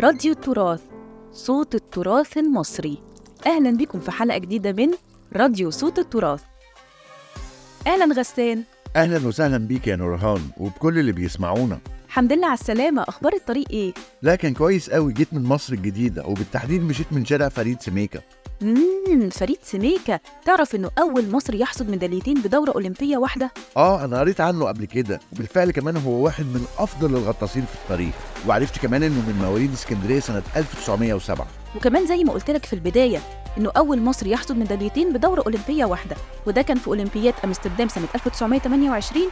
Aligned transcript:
راديو 0.00 0.32
التراث 0.32 0.80
صوت 1.32 1.74
التراث 1.74 2.38
المصري. 2.38 2.98
أهلا 3.46 3.76
بكم 3.76 4.00
في 4.00 4.10
حلقة 4.10 4.38
جديدة 4.38 4.72
من 4.72 4.90
راديو 5.36 5.70
صوت 5.70 5.98
التراث. 5.98 6.42
أهلا 7.86 8.14
غسان. 8.14 8.62
أهلا 8.96 9.26
وسهلا 9.28 9.58
بيك 9.58 9.86
يا 9.86 9.96
نورهان 9.96 10.40
وبكل 10.56 10.98
اللي 10.98 11.12
بيسمعونا. 11.12 11.78
الحمد 12.06 12.32
لله 12.32 12.46
على 12.46 12.54
السلامة. 12.54 13.02
أخبار 13.02 13.32
الطريق 13.32 13.66
إيه؟ 13.70 13.92
لا 14.22 14.34
كان 14.34 14.54
كويس 14.54 14.90
قوي 14.90 15.12
جيت 15.12 15.34
من 15.34 15.42
مصر 15.42 15.72
الجديدة 15.72 16.26
وبالتحديد 16.26 16.82
مشيت 16.82 17.12
من 17.12 17.24
شارع 17.24 17.48
فريد 17.48 17.80
سميكة. 17.80 18.22
مم. 18.60 18.99
فريد 19.18 19.58
سميكة 19.62 20.20
تعرف 20.44 20.74
إنه 20.74 20.90
أول 20.98 21.30
مصري 21.30 21.60
يحصد 21.60 21.90
ميداليتين 21.90 22.34
بدورة 22.34 22.70
أولمبية 22.70 23.16
واحدة؟ 23.16 23.50
آه 23.76 24.04
أنا 24.04 24.18
قريت 24.20 24.40
عنه 24.40 24.64
قبل 24.64 24.84
كده 24.84 25.20
وبالفعل 25.32 25.70
كمان 25.70 25.96
هو 25.96 26.10
واحد 26.24 26.44
من 26.44 26.64
أفضل 26.78 27.10
الغطاسين 27.16 27.62
في 27.64 27.74
التاريخ. 27.82 28.14
وعرفت 28.48 28.78
كمان 28.78 29.02
إنه 29.02 29.14
من 29.28 29.38
مواليد 29.42 29.72
اسكندرية 29.72 30.20
سنة 30.20 30.42
1907 30.56 31.46
وكمان 31.76 32.06
زي 32.06 32.24
ما 32.24 32.32
قلت 32.32 32.50
لك 32.50 32.66
في 32.66 32.72
البداية 32.72 33.18
إنه 33.58 33.70
أول 33.76 34.00
مصري 34.02 34.30
يحصد 34.30 34.56
ميداليتين 34.56 35.12
بدورة 35.12 35.42
أولمبية 35.42 35.84
واحدة. 35.84 36.16
وده 36.46 36.62
كان 36.62 36.76
في 36.78 36.88
أولمبياد 36.88 37.34
أمستردام 37.44 37.88
سنة 37.88 38.06
1928 38.14 39.24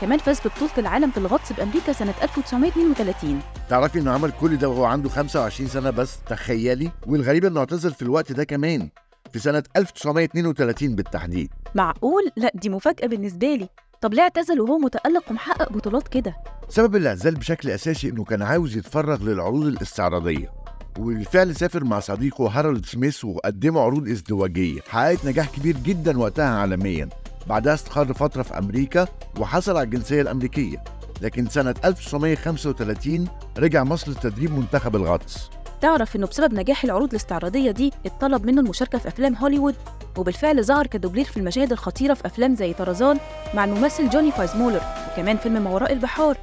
كمان 0.00 0.18
فاز 0.18 0.40
ببطولة 0.40 0.70
العالم 0.78 1.10
في 1.10 1.18
الغطس 1.18 1.52
بأمريكا 1.52 1.92
سنة 1.92 2.14
1932 2.22 3.40
تعرفي 3.70 3.98
إنه 3.98 4.10
عمل 4.12 4.32
كل 4.40 4.56
ده 4.56 4.68
وهو 4.68 4.84
عنده 4.84 5.08
25 5.08 5.68
سنة 5.70 5.90
بس 5.90 6.16
تخيلي؟ 6.28 6.90
والغريب 7.06 7.44
إنه 7.44 7.60
اعتزل 7.60 7.94
في 7.94 8.02
الوقت 8.02 8.32
ده 8.32 8.44
كمان. 8.44 8.88
في 9.32 9.38
سنة 9.38 9.62
1932 9.76 10.94
بالتحديد. 10.94 11.50
معقول؟ 11.74 12.22
لا 12.36 12.52
دي 12.54 12.68
مفاجأة 12.68 13.06
بالنسبة 13.06 13.54
لي. 13.54 13.68
طب 14.00 14.14
ليه 14.14 14.22
اعتزل 14.22 14.60
وهو 14.60 14.78
متألق 14.78 15.30
ومحقق 15.30 15.72
بطولات 15.72 16.08
كده؟ 16.08 16.36
سبب 16.68 16.96
الاعتزال 16.96 17.34
بشكل 17.34 17.70
أساسي 17.70 18.08
إنه 18.08 18.24
كان 18.24 18.42
عاوز 18.42 18.76
يتفرغ 18.76 19.22
للعروض 19.22 19.66
الاستعراضية 19.66 20.52
وبالفعل 20.98 21.56
سافر 21.56 21.84
مع 21.84 22.00
صديقه 22.00 22.48
هارولد 22.48 22.86
سميث 22.86 23.24
وقدموا 23.24 23.82
عروض 23.82 24.08
ازدواجية. 24.08 24.80
حققت 24.88 25.26
نجاح 25.26 25.48
كبير 25.50 25.76
جدا 25.76 26.18
وقتها 26.18 26.48
عالميا. 26.58 27.08
بعدها 27.46 27.74
استقر 27.74 28.12
فترة 28.12 28.42
في 28.42 28.58
أمريكا 28.58 29.06
وحصل 29.40 29.76
على 29.76 29.82
الجنسية 29.84 30.22
الأمريكية 30.22 30.84
لكن 31.22 31.48
سنة 31.48 31.74
1935 31.84 33.28
رجع 33.58 33.84
مصر 33.84 34.10
لتدريب 34.12 34.58
منتخب 34.58 34.96
الغطس. 34.96 35.50
تعرف 35.80 36.16
إنه 36.16 36.26
بسبب 36.26 36.54
نجاح 36.54 36.84
العروض 36.84 37.10
الاستعراضية 37.10 37.70
دي 37.70 37.92
اتطلب 38.06 38.46
منه 38.46 38.60
المشاركة 38.60 38.98
في 38.98 39.08
أفلام 39.08 39.34
هوليوود 39.36 39.74
وبالفعل 40.18 40.64
ظهر 40.64 40.86
كدوبلير 40.86 41.24
في 41.24 41.36
المشاهد 41.36 41.72
الخطيرة 41.72 42.14
في 42.14 42.26
أفلام 42.26 42.54
زي 42.54 42.72
طرزان 42.72 43.18
مع 43.54 43.64
الممثل 43.64 44.08
جوني 44.10 44.32
فايزمولر 44.32 44.80
وكمان 45.12 45.36
فيلم 45.36 45.64
ما 45.64 45.70
وراء 45.70 45.92
البحار. 45.92 46.36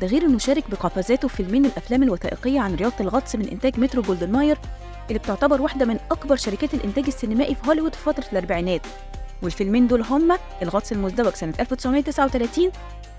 ده 0.00 0.06
غير 0.06 0.22
إنه 0.22 0.38
شارك 0.38 0.70
بقفزاته 0.70 1.28
في 1.28 1.36
فيلمين 1.36 1.64
الأفلام 1.66 2.02
الوثائقية 2.02 2.60
عن 2.60 2.74
رياضة 2.74 2.94
الغطس 3.00 3.36
من 3.36 3.48
إنتاج 3.48 3.80
مترو 3.80 4.02
جولدن 4.02 4.32
ماير 4.32 4.58
اللي 5.08 5.18
بتعتبر 5.18 5.62
واحدة 5.62 5.86
من 5.86 5.98
أكبر 6.10 6.36
شركات 6.36 6.74
الإنتاج 6.74 7.04
السينمائي 7.06 7.54
في 7.54 7.68
هوليوود 7.68 7.94
في 7.94 8.02
فترة 8.02 8.24
الأربعينات. 8.32 8.82
والفيلمين 9.42 9.86
دول 9.86 10.02
هما 10.02 10.38
الغطس 10.62 10.92
المزدوج 10.92 11.34
سنة 11.34 11.54
1939 11.60 12.70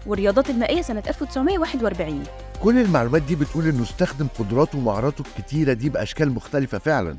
والرياضات 0.08 0.50
المائية 0.50 0.82
سنة 0.82 1.04
1941 1.08 2.24
كل 2.64 2.78
المعلومات 2.78 3.22
دي 3.22 3.36
بتقول 3.36 3.68
إنه 3.68 3.84
استخدم 3.84 4.28
قدراته 4.40 4.78
ومهاراته 4.78 5.24
الكتيرة 5.38 5.74
دي 5.74 5.90
بأشكال 5.90 6.32
مختلفة 6.32 6.78
فعلا. 6.78 7.18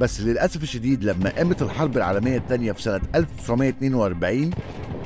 بس 0.00 0.20
للأسف 0.20 0.62
الشديد 0.62 1.04
لما 1.04 1.30
قامت 1.30 1.62
الحرب 1.62 1.96
العالمية 1.96 2.36
الثانية 2.36 2.72
في 2.72 2.82
سنة 2.82 3.00
1942 3.14 4.50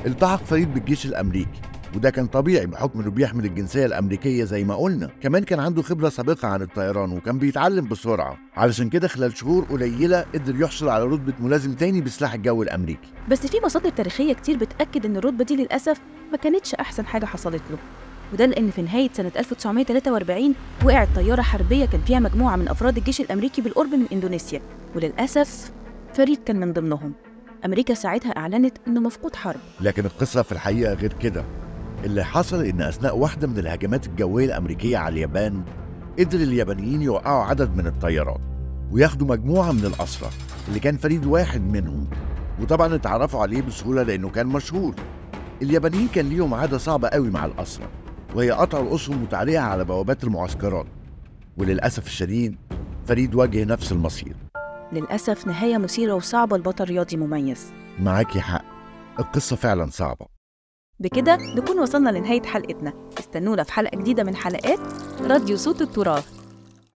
التحق 0.05 0.43
فريد 0.43 0.73
بالجيش 0.73 1.05
الأمريكي. 1.05 1.61
وده 1.95 2.09
كان 2.09 2.27
طبيعي 2.27 2.65
بحكم 2.65 2.99
انه 2.99 3.11
بيحمل 3.11 3.45
الجنسية 3.45 3.85
الأمريكية 3.85 4.43
زي 4.43 4.63
ما 4.63 4.75
قلنا. 4.75 5.09
كمان 5.21 5.43
كان 5.43 5.59
عنده 5.59 5.81
خبرة 5.81 6.09
سابقة 6.09 6.47
عن 6.47 6.61
الطيران 6.61 7.11
وكان 7.11 7.39
بيتعلم 7.39 7.87
بسرعة. 7.87 8.37
علشان 8.55 8.89
كده 8.89 9.07
خلال 9.07 9.37
شهور 9.37 9.63
قليلة 9.63 10.25
قدر 10.33 10.61
يحصل 10.61 10.89
على 10.89 11.03
رتبة 11.03 11.33
ملازم 11.39 11.73
تاني 11.73 12.01
بسلاح 12.01 12.33
الجو 12.33 12.63
الأمريكي. 12.63 13.09
بس 13.29 13.47
في 13.47 13.57
مصادر 13.65 13.89
تاريخية 13.89 14.33
كتير 14.33 14.57
بتأكد 14.57 15.05
إن 15.05 15.17
الرتبة 15.17 15.43
دي 15.43 15.55
للأسف 15.55 15.97
ما 16.31 16.37
كانتش 16.37 16.75
أحسن 16.75 17.05
حاجة 17.05 17.25
حصلت 17.25 17.61
له. 17.71 17.77
وده 18.33 18.45
لأن 18.45 18.69
في 18.71 18.81
نهاية 18.81 19.09
سنة 19.13 19.31
1943 19.37 20.53
وقعت 20.85 21.07
طيارة 21.15 21.41
حربية 21.41 21.85
كان 21.85 22.01
فيها 22.01 22.19
مجموعة 22.19 22.55
من 22.55 22.67
أفراد 22.67 22.97
الجيش 22.97 23.21
الأمريكي 23.21 23.61
بالقرب 23.61 23.89
من 23.89 24.05
إندونيسيا 24.13 24.61
وللأسف 24.95 25.71
فريد 26.13 26.39
كان 26.43 26.59
من 26.59 26.73
ضمنهم. 26.73 27.13
أمريكا 27.65 27.93
ساعتها 27.93 28.31
أعلنت 28.31 28.77
إنه 28.87 28.99
مفقود 28.99 29.35
حرب. 29.35 29.59
لكن 29.81 30.05
القصة 30.05 30.41
في 30.41 30.51
الحقيقة 30.51 30.93
غير 30.93 31.13
كده. 31.13 31.43
اللي 32.03 32.23
حصل 32.23 32.63
إن 32.65 32.81
أثناء 32.81 33.17
واحدة 33.17 33.47
من 33.47 33.59
الهجمات 33.59 34.07
الجوية 34.07 34.45
الأمريكية 34.45 34.97
على 34.97 35.13
اليابان 35.13 35.63
قدر 36.19 36.37
اليابانيين 36.39 37.01
يوقعوا 37.01 37.43
عدد 37.43 37.77
من 37.77 37.87
الطيارات 37.87 38.41
وياخدوا 38.91 39.27
مجموعة 39.27 39.71
من 39.71 39.85
الاسرى 39.85 40.29
اللي 40.67 40.79
كان 40.79 40.97
فريد 40.97 41.25
واحد 41.25 41.61
منهم. 41.61 42.07
وطبعا 42.61 42.95
اتعرفوا 42.95 43.41
عليه 43.41 43.61
بسهولة 43.61 44.03
لأنه 44.03 44.29
كان 44.29 44.47
مشهور. 44.47 44.95
اليابانيين 45.61 46.07
كان 46.07 46.29
ليهم 46.29 46.53
عادة 46.53 46.77
صعبة 46.77 47.07
قوي 47.07 47.29
مع 47.29 47.45
الاسرى 47.45 47.85
وهي 48.35 48.51
قطع 48.51 48.79
رؤوسهم 48.79 49.23
وتعليقها 49.23 49.61
على 49.63 49.85
بوابات 49.85 50.23
المعسكرات. 50.23 50.85
وللأسف 51.57 52.07
الشديد 52.07 52.55
فريد 53.05 53.35
واجه 53.35 53.65
نفس 53.65 53.91
المصير. 53.91 54.35
للأسف 54.93 55.47
نهاية 55.47 55.77
مثيرة 55.77 56.13
وصعبة 56.13 56.57
لبطل 56.57 56.85
رياضي 56.85 57.17
مميز. 57.17 57.73
معاكي 57.99 58.41
حق. 58.41 58.65
القصة 59.19 59.55
فعلا 59.55 59.89
صعبة. 59.89 60.25
بكده 60.99 61.37
نكون 61.57 61.79
وصلنا 61.79 62.09
لنهاية 62.09 62.43
حلقتنا. 62.43 62.93
استنونا 63.19 63.63
في 63.63 63.71
حلقة 63.71 63.97
جديدة 63.97 64.23
من 64.23 64.35
حلقات 64.35 64.79
راديو 65.21 65.57
صوت 65.57 65.81
التراث 65.81 66.40